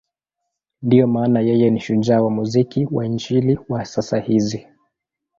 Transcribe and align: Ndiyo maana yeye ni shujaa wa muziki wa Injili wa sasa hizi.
Ndiyo 0.81 1.07
maana 1.07 1.39
yeye 1.41 1.69
ni 1.69 1.79
shujaa 1.79 2.21
wa 2.21 2.29
muziki 2.31 2.87
wa 2.91 3.05
Injili 3.05 3.59
wa 3.69 3.85
sasa 3.85 4.19
hizi. 4.19 4.67